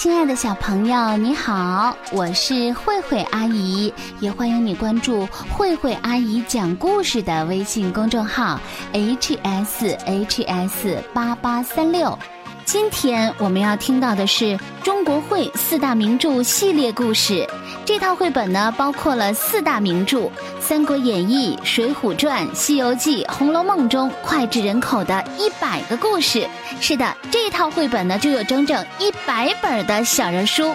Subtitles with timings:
[0.00, 8.58] 亲爱的小朋友，你好，我是慧慧阿姨，也欢迎你关注慧慧阿姨讲故事的微信公众号
[8.94, 12.18] h s h s 八八三六。
[12.64, 17.46] 今天我们要听到的是中国会四大名著系列故事。
[17.90, 20.18] 这套绘本呢，包括了四大名著
[20.60, 26.48] 《三国演义》《水浒传》《西游记》《红楼梦》中脍炙人口的一百个故事。
[26.80, 30.72] 是的，这套绘本呢，就有整整一百本的小人书。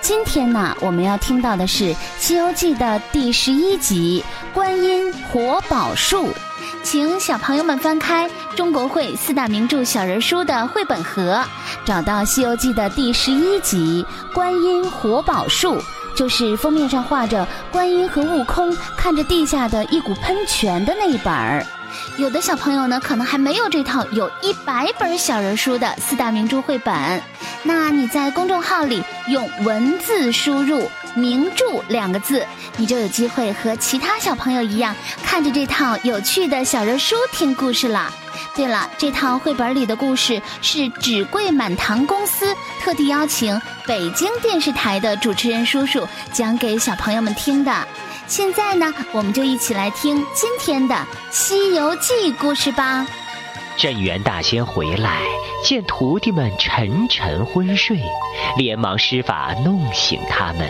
[0.00, 4.24] 今天呢，我们要听到的是《西游记》的第十一集
[4.54, 6.28] 《观音活宝树》。
[6.82, 11.42] 请小朋友们翻开中国绘四大名著小人书的绘本盒，
[11.84, 15.76] 找到《西游记》的第十一集《观音活宝树》，
[16.14, 21.64] 就是封面上画着观音和悟空看着地下的一股喷泉的那一本儿。
[22.16, 27.22] 有的小朋友呢，可能还没有这套有一百本小人书的四大名著绘本。
[27.62, 32.44] 那你在公众号里用文字输入“名著”两个字，
[32.76, 38.12] 你就有机会和其他小朋友一样，看着这套有趣的小人书听故事了。
[38.54, 47.72] 对了，这套绘本里的故事是纸贵满堂公司特地邀请北京电视台的主持人叔叔讲给小朋友们听的。
[48.32, 50.94] 现在呢，我们就一起来听今天的
[51.30, 53.06] 《西游记》故事吧。
[53.76, 55.20] 镇元大仙回来，
[55.62, 58.00] 见徒弟们沉沉昏睡，
[58.56, 60.66] 连忙施法弄醒他们。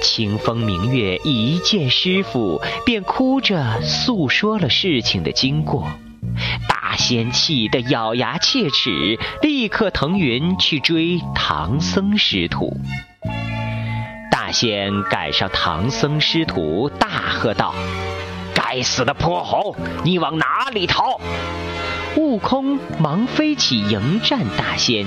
[0.00, 5.86] 清风明月一见师傅，便哭着诉说了事情的经过。
[6.66, 12.74] 大仙气得咬牙切齿，立刻腾云去追唐僧师徒。
[14.32, 17.74] 大仙赶上唐僧师徒，大喝道
[18.56, 21.20] ：“该死的泼猴，你往哪里逃？”
[22.16, 25.06] 悟空忙飞起迎战大仙，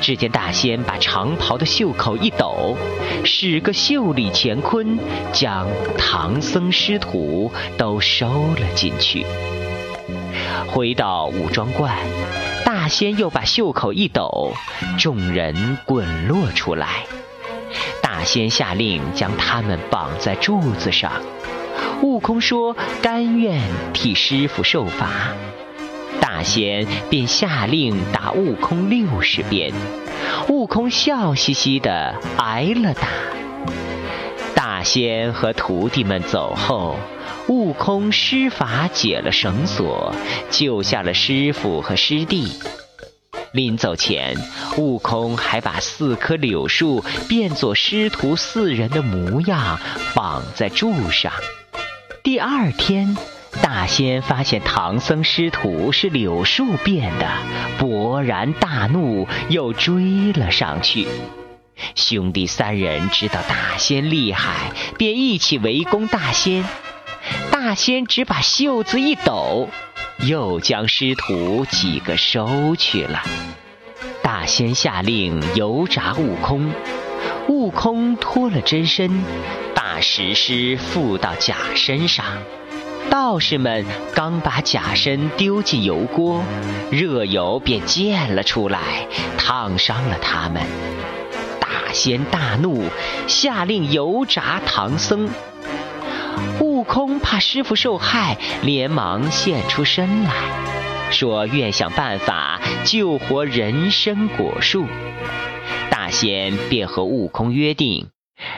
[0.00, 2.76] 只见大仙把长袍的袖口一抖，
[3.24, 5.00] 使个袖里乾坤，
[5.32, 5.66] 将
[5.98, 9.26] 唐僧师徒都收了进去。
[10.68, 11.98] 回到武装观，
[12.64, 14.54] 大仙又把袖口一抖，
[14.96, 17.04] 众人滚落出来。
[18.16, 21.10] 大仙下令将他们绑在柱子上，
[22.00, 23.60] 悟空说：“甘愿
[23.92, 25.34] 替师傅受罚。”
[26.22, 29.72] 大仙便下令打悟空六十鞭，
[30.48, 33.08] 悟空笑嘻嘻的挨了打。
[34.54, 36.96] 大仙和徒弟们走后，
[37.48, 40.14] 悟空施法解了绳索，
[40.50, 42.52] 救下了师傅和师弟。
[43.54, 44.36] 临走前，
[44.76, 49.78] 悟空还把四棵柳树变作师徒四人的模样，
[50.12, 51.32] 绑在柱上。
[52.24, 53.16] 第二天。
[53.62, 57.30] 大仙发现唐僧师徒是柳树变的，
[57.78, 61.06] 勃然大怒，又追了上去。
[61.94, 66.64] 兄弟三人知道大仙厉害，便一起围攻大仙。
[67.52, 69.68] 大仙只把袖子一抖，
[70.20, 73.22] 又将师徒几个收去了。
[74.22, 76.72] 大仙下令油炸悟空，
[77.48, 79.22] 悟空脱了真身，
[79.74, 82.24] 把石狮附到假身上。
[83.10, 86.42] 道士们刚把假身丢进油锅，
[86.90, 90.62] 热油便溅了出来，烫伤了他们。
[91.60, 92.84] 大仙大怒，
[93.26, 95.28] 下令油炸唐僧。
[96.60, 100.32] 悟空怕师傅受害，连忙现出身来
[101.10, 104.86] 说愿想办法救活人参果树。
[105.90, 108.08] 大仙便和悟空约定。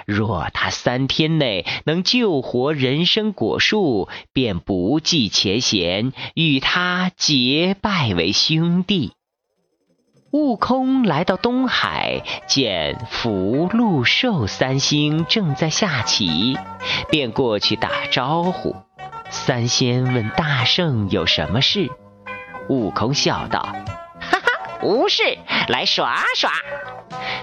[0.06, 9.12] 若他三天内能救活人参果树，便不计前嫌，与他结拜为兄弟。
[10.32, 16.59] 悟空来到东海，见福禄寿三星正在下棋，
[17.10, 18.77] 便过去打招呼。
[19.30, 21.91] 三仙问大圣有什么事，
[22.68, 23.60] 悟空笑道
[24.21, 25.22] ：“哈哈，无事，
[25.68, 26.51] 来耍耍。”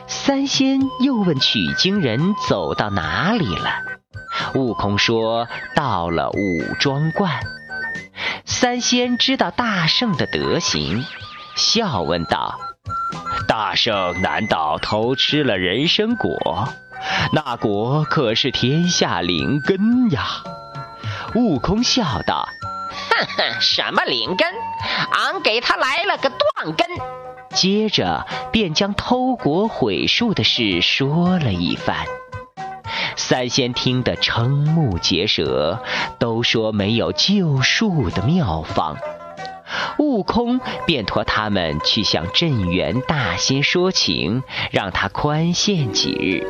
[0.05, 3.71] 三仙又问取经人走到哪里了，
[4.55, 7.39] 悟空说到了武装观。
[8.45, 11.03] 三仙知道大圣的德行，
[11.55, 12.59] 笑问道
[13.47, 16.69] ：“大圣难道偷吃了人参果？
[17.31, 20.43] 那果可是天下灵根呀！”
[21.35, 22.47] 悟空笑道
[23.09, 24.47] ：“哼哼，什么灵根？
[25.11, 26.87] 俺给他来了个断根。”
[27.53, 31.97] 接着便将偷果毁树的事说了一番。
[33.15, 35.83] 三仙听得瞠目结舌，
[36.17, 38.97] 都说没有救树的妙方。
[39.97, 46.47] 悟空便托他们去向镇元大仙说情，让他宽限几日，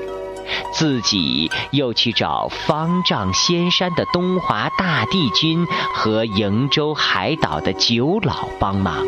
[0.73, 9.05] 自己又去找方丈仙山的东华大帝君和瀛洲海岛的九老帮忙。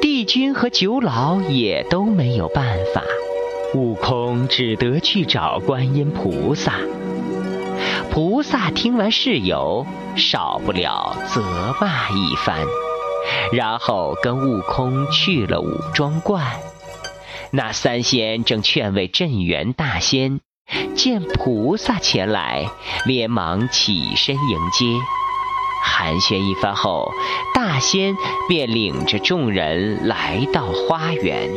[0.00, 3.02] 帝君和九老也都没有办法，
[3.74, 6.74] 悟空只得去找观音菩萨。
[8.10, 9.86] 菩萨听完事由，
[10.16, 11.42] 少不了责
[11.80, 12.64] 骂一番。
[13.52, 16.44] 然后跟悟空去了五庄观，
[17.50, 20.40] 那三仙正劝慰镇元大仙，
[20.94, 22.68] 见菩萨前来，
[23.04, 24.86] 连忙起身迎接。
[25.82, 27.12] 寒暄一番后，
[27.54, 28.16] 大仙
[28.48, 31.48] 便领着众人来到花园。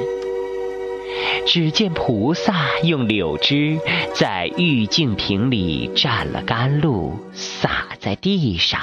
[1.48, 3.80] 只见菩萨用柳枝
[4.14, 8.80] 在玉净瓶里蘸了甘露，洒在地上。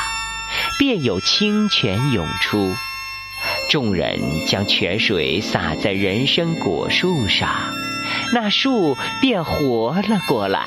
[0.79, 2.75] 便有清泉涌出，
[3.71, 7.49] 众人将泉水洒在人参果树上，
[8.33, 10.67] 那树便活了过来。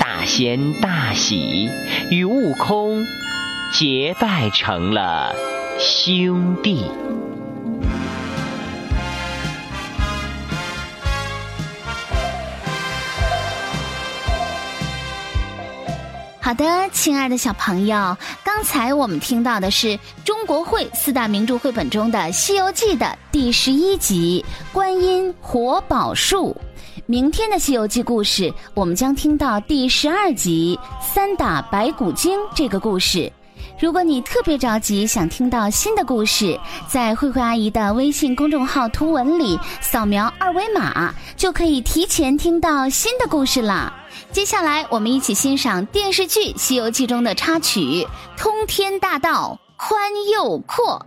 [0.00, 1.68] 大仙大喜，
[2.10, 3.04] 与悟空
[3.72, 5.34] 结拜成了
[5.78, 6.84] 兄弟。
[16.44, 24.44] 好的，亲爱的小朋友，刚才我们听到的是中国绘四大名著绘本中的《西游记》的第十一集
[24.74, 26.48] 《观音活宝树》。
[27.06, 30.76] 明天的《西游记》故事，我们将听到第十二集
[31.14, 33.30] 《三打白骨精》这个故事。
[33.82, 36.56] 如果你特别着急想听到新的故事
[36.86, 43.92] 在慧慧阿姨的微信公众号图文里扫描二维码就可以提前听到新的故事啦
[44.30, 48.06] 接下来我们一起欣赏电视剧西游记中的插曲
[48.36, 51.04] 通天大道宽又阔。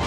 [0.01, 0.06] you.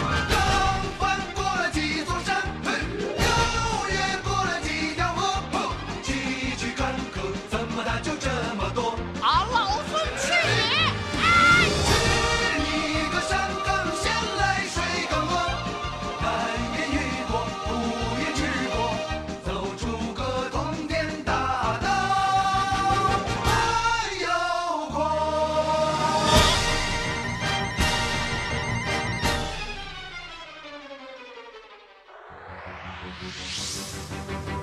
[33.30, 34.59] フフフフ。